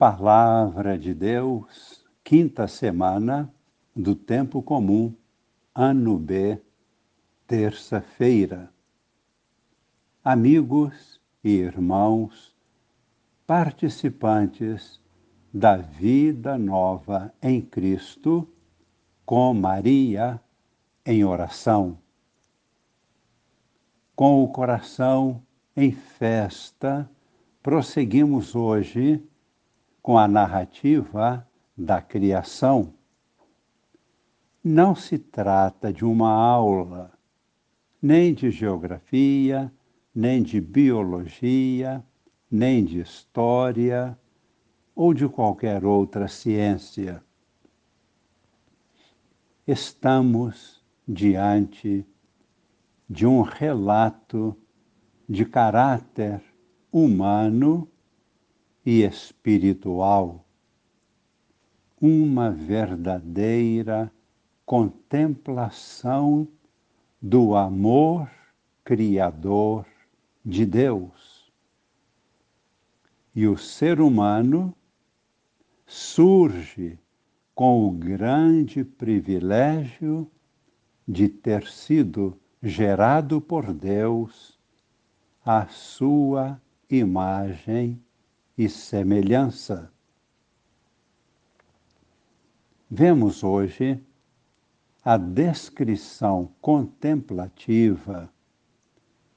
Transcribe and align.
Palavra 0.00 0.98
de 0.98 1.12
Deus, 1.12 2.02
quinta 2.24 2.66
semana 2.66 3.52
do 3.94 4.14
Tempo 4.14 4.62
Comum, 4.62 5.14
ano 5.74 6.18
B, 6.18 6.58
terça-feira. 7.46 8.72
Amigos 10.24 11.20
e 11.44 11.50
irmãos, 11.50 12.56
participantes 13.46 14.98
da 15.52 15.76
vida 15.76 16.56
nova 16.56 17.30
em 17.42 17.60
Cristo, 17.60 18.48
com 19.26 19.52
Maria 19.52 20.40
em 21.04 21.26
oração. 21.26 21.98
Com 24.16 24.42
o 24.42 24.48
coração 24.48 25.42
em 25.76 25.92
festa, 25.92 27.06
prosseguimos 27.62 28.54
hoje 28.54 29.22
com 30.02 30.18
a 30.18 30.26
narrativa 30.26 31.46
da 31.76 32.00
criação. 32.00 32.94
Não 34.62 34.94
se 34.94 35.18
trata 35.18 35.92
de 35.92 36.04
uma 36.04 36.30
aula, 36.30 37.12
nem 38.00 38.34
de 38.34 38.50
geografia, 38.50 39.72
nem 40.14 40.42
de 40.42 40.60
biologia, 40.60 42.04
nem 42.50 42.84
de 42.84 43.00
história 43.00 44.18
ou 44.94 45.14
de 45.14 45.28
qualquer 45.28 45.84
outra 45.84 46.28
ciência. 46.28 47.22
Estamos 49.66 50.84
diante 51.06 52.06
de 53.08 53.26
um 53.26 53.42
relato 53.42 54.56
de 55.28 55.44
caráter 55.44 56.42
humano 56.92 57.89
e 58.84 59.02
espiritual, 59.02 60.44
uma 62.00 62.50
verdadeira 62.50 64.10
contemplação 64.64 66.48
do 67.20 67.54
amor 67.54 68.30
criador 68.84 69.86
de 70.44 70.64
Deus. 70.64 71.52
E 73.34 73.46
o 73.46 73.58
ser 73.58 74.00
humano 74.00 74.74
surge 75.86 76.98
com 77.54 77.86
o 77.86 77.90
grande 77.90 78.82
privilégio 78.84 80.30
de 81.06 81.28
ter 81.28 81.66
sido 81.66 82.38
gerado 82.62 83.40
por 83.40 83.72
Deus 83.72 84.58
à 85.44 85.66
sua 85.66 86.60
imagem 86.88 88.00
e 88.60 88.68
semelhança. 88.68 89.90
Vemos 92.90 93.42
hoje 93.42 93.98
a 95.02 95.16
descrição 95.16 96.52
contemplativa 96.60 98.30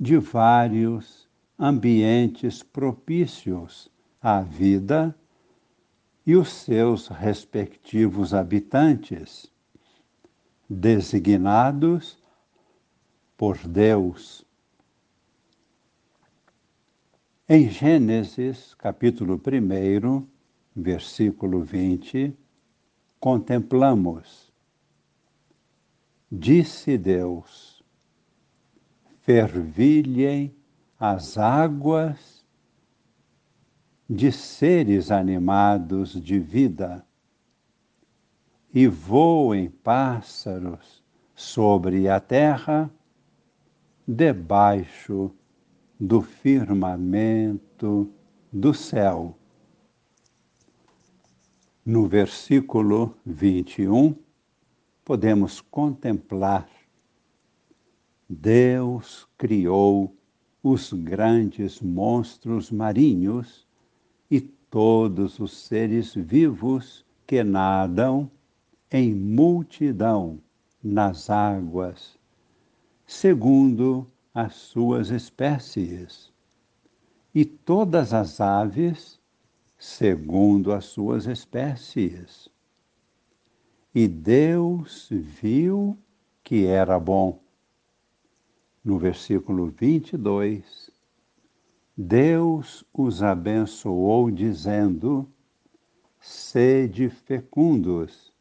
de 0.00 0.18
vários 0.18 1.28
ambientes 1.56 2.60
propícios 2.60 3.88
à 4.20 4.40
vida 4.40 5.16
e 6.26 6.34
os 6.34 6.48
seus 6.48 7.06
respectivos 7.06 8.34
habitantes, 8.34 9.48
designados 10.68 12.18
por 13.36 13.58
Deus 13.58 14.43
em 17.46 17.68
Gênesis, 17.68 18.74
capítulo 18.74 19.34
1, 19.34 20.26
versículo 20.74 21.62
20, 21.62 22.34
contemplamos: 23.20 24.50
Disse 26.32 26.96
Deus: 26.96 27.84
Fervilhem 29.20 30.56
as 30.98 31.36
águas 31.36 32.42
de 34.08 34.32
seres 34.32 35.10
animados 35.10 36.18
de 36.18 36.38
vida, 36.38 37.06
e 38.72 38.86
voem 38.86 39.68
pássaros 39.68 41.04
sobre 41.34 42.08
a 42.08 42.18
terra, 42.18 42.90
debaixo 44.08 45.30
do 45.98 46.20
firmamento 46.22 48.10
do 48.52 48.74
céu. 48.74 49.36
No 51.84 52.06
versículo 52.06 53.14
21, 53.26 54.14
podemos 55.04 55.60
contemplar 55.60 56.68
Deus 58.28 59.28
criou 59.36 60.16
os 60.62 60.92
grandes 60.92 61.80
monstros 61.80 62.70
marinhos 62.70 63.66
e 64.30 64.40
todos 64.40 65.38
os 65.38 65.54
seres 65.54 66.14
vivos 66.14 67.04
que 67.26 67.44
nadam 67.44 68.30
em 68.90 69.14
multidão 69.14 70.40
nas 70.82 71.28
águas, 71.28 72.18
segundo 73.06 74.06
as 74.34 74.54
suas 74.54 75.10
espécies, 75.10 76.32
e 77.32 77.44
todas 77.44 78.12
as 78.12 78.40
aves 78.40 79.20
segundo 79.78 80.72
as 80.72 80.86
suas 80.86 81.26
espécies. 81.26 82.48
E 83.94 84.08
Deus 84.08 85.08
viu 85.10 85.96
que 86.42 86.66
era 86.66 86.98
bom. 86.98 87.40
No 88.84 88.98
versículo 88.98 89.68
22, 89.68 90.90
Deus 91.96 92.84
os 92.92 93.22
abençoou, 93.22 94.30
dizendo: 94.32 95.28
Sede 96.18 97.08
fecundos 97.08 98.32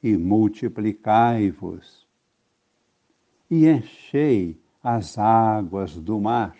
e 0.00 0.16
multiplicai-vos, 0.16 2.06
e 3.50 3.66
enchei 3.66 4.61
as 4.82 5.16
águas 5.16 5.96
do 5.96 6.20
mar, 6.20 6.56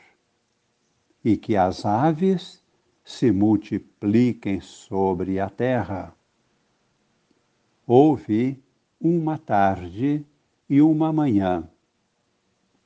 e 1.25 1.37
que 1.37 1.56
as 1.56 1.84
aves 1.84 2.62
se 3.05 3.33
multipliquem 3.33 4.60
sobre 4.60 5.41
a 5.41 5.50
terra. 5.50 6.15
Houve 7.87 8.62
uma 9.00 9.37
tarde 9.38 10.25
e 10.69 10.81
uma 10.81 11.12
manhã. 11.12 11.69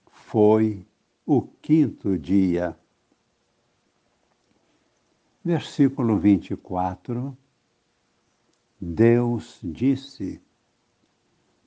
Foi 0.07 0.87
o 1.25 1.43
quinto 1.43 2.19
dia. 2.19 2.77
Versículo 5.45 6.19
24. 6.19 7.37
Deus 8.81 9.61
disse: 9.63 10.41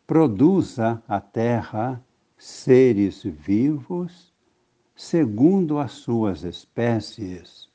Produza 0.05 1.01
a 1.07 1.21
terra 1.21 2.03
seres 2.39 3.21
vivos 3.21 4.33
segundo 4.95 5.77
as 5.77 5.91
suas 5.91 6.43
espécies, 6.43 7.69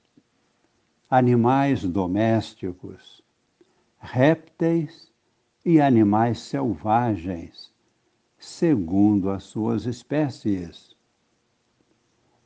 animais 1.11 1.85
domésticos, 1.85 3.23
répteis 3.99 5.13
e 5.65 5.83
animais 5.83 6.39
selvagens, 6.39 7.71
segundo 8.39 9.29
as 9.29 9.45
suas 9.45 9.85
espécies. 9.85 10.97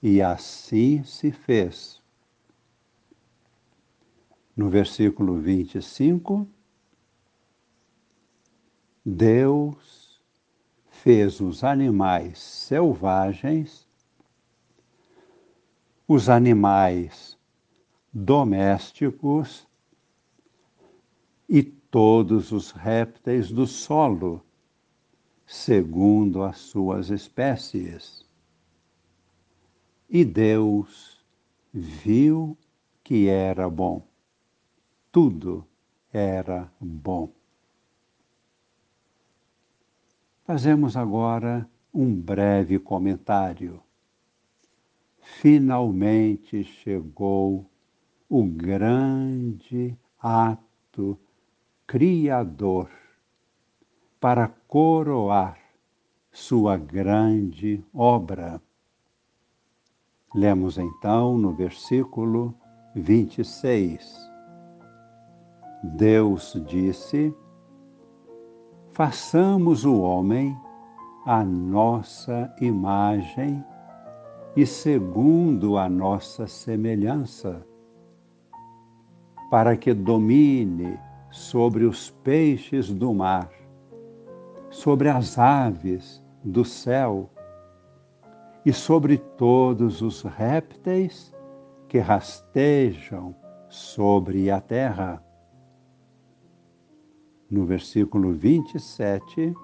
E 0.02 0.20
assim 0.20 1.04
se 1.04 1.30
fez. 1.30 2.02
No 4.56 4.68
versículo 4.68 5.38
25, 5.38 6.46
Deus 9.04 9.97
fez 11.02 11.40
os 11.40 11.62
animais 11.62 12.38
selvagens, 12.38 13.86
os 16.06 16.28
animais 16.28 17.38
domésticos 18.12 19.66
e 21.48 21.62
todos 21.62 22.50
os 22.50 22.72
répteis 22.72 23.50
do 23.50 23.66
solo, 23.66 24.42
segundo 25.46 26.42
as 26.42 26.58
suas 26.58 27.10
espécies. 27.10 28.26
E 30.10 30.24
Deus 30.24 31.24
viu 31.72 32.58
que 33.04 33.28
era 33.28 33.70
bom. 33.70 34.06
Tudo 35.12 35.64
era 36.12 36.70
bom. 36.80 37.37
Fazemos 40.48 40.96
agora 40.96 41.68
um 41.92 42.18
breve 42.18 42.78
comentário. 42.78 43.82
Finalmente 45.20 46.64
chegou 46.64 47.66
o 48.30 48.44
grande 48.44 49.94
ato 50.18 51.18
criador 51.86 52.88
para 54.18 54.48
coroar 54.66 55.58
sua 56.32 56.78
grande 56.78 57.84
obra. 57.92 58.58
Lemos 60.34 60.78
então 60.78 61.36
no 61.36 61.52
versículo 61.52 62.54
26. 62.94 64.16
Deus 65.98 66.58
disse: 66.66 67.34
Façamos 68.98 69.84
o 69.84 70.00
homem 70.00 70.58
à 71.24 71.44
nossa 71.44 72.52
imagem 72.60 73.64
e 74.56 74.66
segundo 74.66 75.78
a 75.78 75.88
nossa 75.88 76.48
semelhança, 76.48 77.64
para 79.52 79.76
que 79.76 79.94
domine 79.94 80.98
sobre 81.30 81.84
os 81.84 82.10
peixes 82.10 82.92
do 82.92 83.14
mar, 83.14 83.48
sobre 84.68 85.08
as 85.08 85.38
aves 85.38 86.20
do 86.42 86.64
céu 86.64 87.30
e 88.66 88.72
sobre 88.72 89.16
todos 89.16 90.02
os 90.02 90.22
répteis 90.22 91.32
que 91.86 92.00
rastejam 92.00 93.32
sobre 93.68 94.50
a 94.50 94.60
terra. 94.60 95.22
No 97.50 97.64
versículo 97.64 98.32
27, 98.32 99.54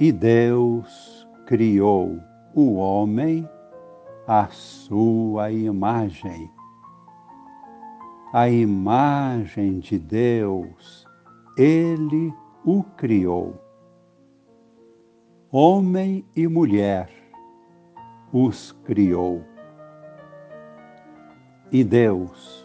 e 0.00 0.10
Deus 0.10 1.28
criou 1.46 2.18
o 2.54 2.76
homem 2.76 3.48
à 4.26 4.46
sua 4.48 5.50
imagem. 5.52 6.50
A 8.32 8.48
imagem 8.48 9.78
de 9.78 9.98
Deus, 9.98 11.06
ele 11.58 12.32
o 12.64 12.82
criou. 12.82 13.60
Homem 15.50 16.24
e 16.34 16.48
mulher 16.48 17.10
os 18.32 18.72
criou. 18.84 19.44
E 21.70 21.84
Deus 21.84 22.61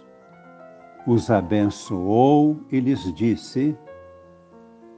os 1.07 1.31
abençoou 1.31 2.59
e 2.69 2.80
lhes 2.81 3.13
disse: 3.13 3.74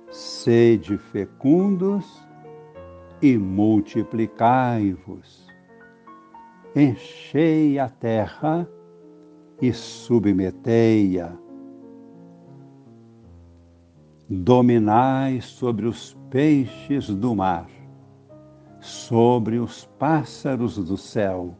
Sede 0.09 0.97
fecundos 0.97 2.27
e 3.21 3.37
multiplicai-vos, 3.37 5.47
enchei 6.75 7.77
a 7.77 7.87
terra 7.87 8.67
e 9.61 9.71
submetei-a. 9.71 11.31
Dominai 14.27 15.41
sobre 15.41 15.85
os 15.85 16.17
peixes 16.31 17.07
do 17.07 17.35
mar, 17.35 17.69
sobre 18.79 19.59
os 19.59 19.85
pássaros 19.99 20.77
do 20.77 20.97
céu 20.97 21.55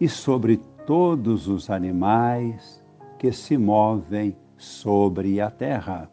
e 0.00 0.08
sobre 0.08 0.58
todos 0.86 1.48
os 1.48 1.68
animais 1.70 2.85
que 3.18 3.32
se 3.32 3.56
movem 3.56 4.36
sobre 4.56 5.40
a 5.40 5.50
terra. 5.50 6.10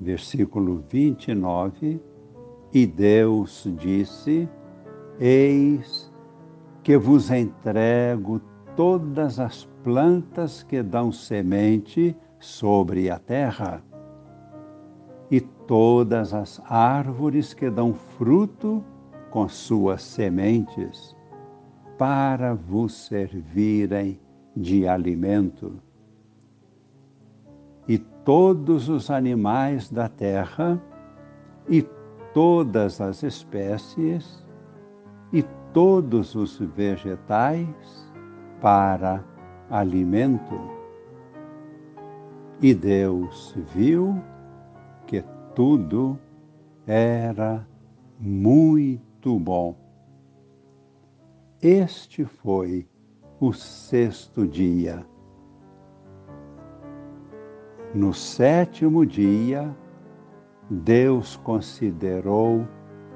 Versículo 0.00 0.84
29 0.88 2.00
e 2.72 2.86
Deus 2.86 3.68
disse: 3.78 4.48
Eis 5.20 6.10
que 6.82 6.96
vos 6.96 7.30
entrego 7.30 8.40
todas 8.74 9.38
as 9.38 9.64
plantas 9.84 10.62
que 10.62 10.82
dão 10.82 11.12
semente 11.12 12.16
sobre 12.40 13.10
a 13.10 13.18
terra, 13.18 13.82
e 15.30 15.40
todas 15.40 16.34
as 16.34 16.60
árvores 16.66 17.54
que 17.54 17.70
dão 17.70 17.94
fruto 17.94 18.84
com 19.30 19.48
suas 19.48 20.02
sementes, 20.02 21.16
para 21.96 22.54
vos 22.54 23.06
servirem 23.06 24.20
de 24.56 24.86
alimento. 24.86 25.80
E 27.88 27.98
todos 27.98 28.88
os 28.88 29.10
animais 29.10 29.90
da 29.90 30.08
terra, 30.08 30.80
e 31.68 31.82
todas 32.32 33.00
as 33.00 33.22
espécies 33.22 34.44
e 35.32 35.42
todos 35.72 36.34
os 36.34 36.58
vegetais 36.58 38.12
para 38.60 39.24
alimento. 39.70 40.54
E 42.60 42.74
Deus 42.74 43.54
viu 43.74 44.22
que 45.06 45.24
tudo 45.54 46.18
era 46.86 47.66
muito 48.20 49.38
bom. 49.38 49.76
Este 51.60 52.24
foi 52.24 52.86
o 53.42 53.52
sexto 53.52 54.46
dia. 54.46 55.04
No 57.92 58.14
sétimo 58.14 59.04
dia, 59.04 59.76
Deus 60.70 61.34
considerou 61.38 62.64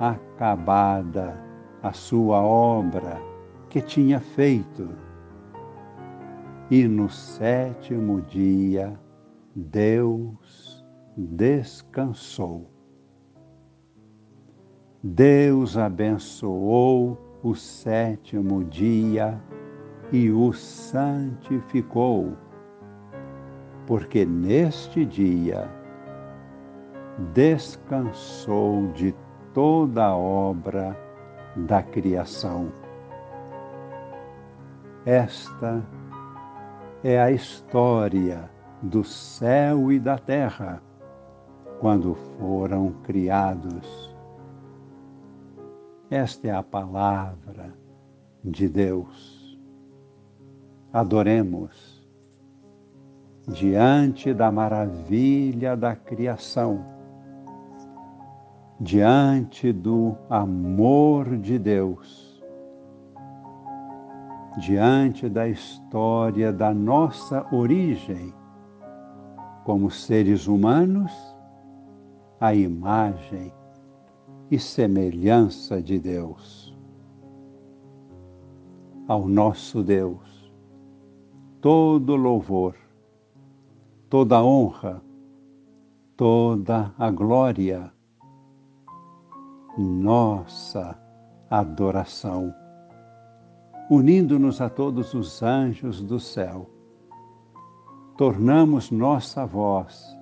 acabada 0.00 1.40
a 1.80 1.92
sua 1.92 2.42
obra 2.42 3.22
que 3.70 3.80
tinha 3.80 4.18
feito. 4.18 4.88
E 6.72 6.88
no 6.88 7.08
sétimo 7.08 8.20
dia, 8.22 8.98
Deus 9.54 10.84
descansou. 11.16 12.68
Deus 15.04 15.78
abençoou 15.78 17.16
o 17.44 17.54
sétimo 17.54 18.64
dia 18.64 19.40
e 20.12 20.30
o 20.30 20.52
santificou, 20.52 22.36
porque 23.86 24.24
neste 24.24 25.04
dia 25.04 25.68
descansou 27.32 28.88
de 28.92 29.14
toda 29.52 30.06
a 30.06 30.16
obra 30.16 30.96
da 31.56 31.82
criação. 31.82 32.70
Esta 35.04 35.82
é 37.02 37.20
a 37.20 37.30
história 37.30 38.50
do 38.82 39.02
céu 39.04 39.90
e 39.90 39.98
da 39.98 40.18
terra 40.18 40.82
quando 41.80 42.14
foram 42.38 42.92
criados. 43.04 44.14
Esta 46.10 46.48
é 46.48 46.50
a 46.52 46.62
palavra 46.62 47.74
de 48.44 48.68
Deus. 48.68 49.35
Adoremos 50.96 52.02
diante 53.46 54.32
da 54.32 54.50
maravilha 54.50 55.76
da 55.76 55.94
criação 55.94 56.82
diante 58.80 59.74
do 59.74 60.16
amor 60.30 61.36
de 61.36 61.58
Deus, 61.58 62.42
diante 64.56 65.28
da 65.28 65.46
história 65.46 66.50
da 66.50 66.72
nossa 66.72 67.46
origem 67.54 68.32
como 69.64 69.90
seres 69.90 70.46
humanos, 70.46 71.12
a 72.40 72.54
imagem 72.54 73.52
e 74.50 74.58
semelhança 74.58 75.82
de 75.82 75.98
Deus. 75.98 76.74
Ao 79.06 79.28
nosso 79.28 79.82
Deus, 79.82 80.35
todo 81.66 82.14
louvor, 82.14 82.76
toda 84.08 84.40
honra, 84.40 85.02
toda 86.16 86.94
a 86.96 87.10
glória 87.10 87.92
nossa 89.76 90.96
adoração, 91.50 92.54
unindo-nos 93.90 94.60
a 94.60 94.70
todos 94.70 95.12
os 95.12 95.42
anjos 95.42 96.00
do 96.00 96.20
céu. 96.20 96.70
Tornamos 98.16 98.92
nossa 98.92 99.44
voz 99.44 100.16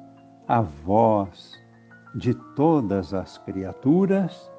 a 0.49 0.63
voz 0.63 1.63
de 2.15 2.33
todas 2.57 3.13
as 3.13 3.37
criaturas 3.37 4.51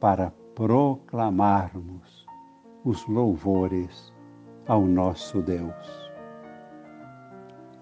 para 0.00 0.32
proclamarmos 0.54 2.26
os 2.82 3.06
louvores 3.06 4.10
ao 4.68 4.86
nosso 4.86 5.42
Deus. 5.42 6.10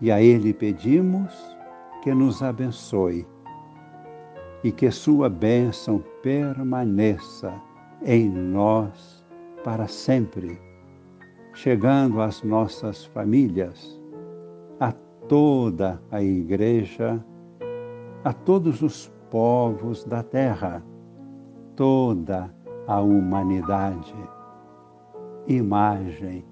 E 0.00 0.10
a 0.10 0.22
Ele 0.22 0.54
pedimos 0.54 1.34
que 2.02 2.14
nos 2.14 2.42
abençoe 2.42 3.26
e 4.64 4.72
que 4.72 4.90
Sua 4.90 5.28
bênção 5.28 6.02
permaneça 6.22 7.52
em 8.04 8.28
nós 8.30 9.24
para 9.64 9.86
sempre. 9.86 10.58
chegando 11.56 12.20
às 12.20 12.42
nossas 12.42 13.06
famílias, 13.06 13.98
a 14.78 14.92
toda 15.26 16.00
a 16.10 16.22
Igreja, 16.22 17.24
a 18.22 18.32
todos 18.32 18.82
os 18.82 19.10
povos 19.30 20.04
da 20.04 20.22
terra, 20.22 20.84
toda 21.74 22.54
a 22.86 23.00
humanidade, 23.00 24.14
imagem 25.48 26.44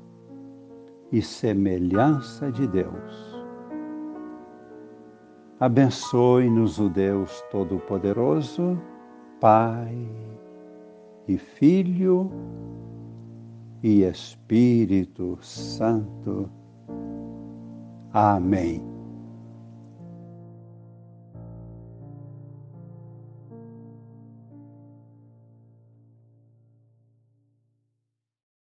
e 1.15 1.23
semelhança 1.23 2.51
de 2.51 2.67
Deus. 2.67 3.45
Abençoe-nos 5.61 6.81
o 6.81 6.89
Deus 6.89 7.41
Todo-Poderoso, 7.53 8.77
Pai 9.41 9.97
e 11.29 11.39
Filho 11.39 12.29
e 13.81 14.03
Espírito 14.03 15.39
Santo. 15.41 16.51
Amém. 18.13 18.94